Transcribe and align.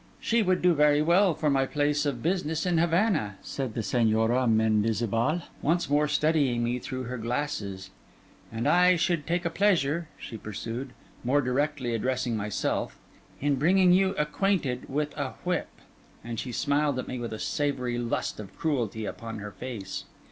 'She 0.19 0.41
would 0.41 0.63
do 0.63 0.73
very 0.73 1.03
well 1.03 1.35
for 1.35 1.47
my 1.47 1.63
place 1.63 2.07
of 2.07 2.23
business 2.23 2.65
in 2.65 2.79
Havana,' 2.79 3.35
said 3.43 3.75
the 3.75 3.81
Señora 3.81 4.49
Mendizabal, 4.51 5.43
once 5.61 5.87
more 5.91 6.07
studying 6.07 6.63
me 6.63 6.79
through 6.79 7.03
her 7.03 7.19
glasses; 7.19 7.91
'and 8.51 8.67
I 8.67 8.95
should 8.95 9.27
take 9.27 9.45
a 9.45 9.51
pleasure,' 9.51 10.07
she 10.17 10.37
pursued, 10.39 10.93
more 11.23 11.39
directly 11.39 11.93
addressing 11.93 12.35
myself, 12.35 12.97
'in 13.39 13.57
bringing 13.57 13.93
you 13.93 14.15
acquainted 14.17 14.89
with 14.89 15.15
a 15.19 15.35
whip.' 15.43 15.69
And 16.23 16.39
she 16.39 16.51
smiled 16.51 16.97
at 16.97 17.07
me 17.07 17.19
with 17.19 17.31
a 17.31 17.37
savoury 17.37 17.99
lust 17.99 18.39
of 18.39 18.57
cruelty 18.57 19.05
upon 19.05 19.37
her 19.37 19.51
face. 19.51 20.05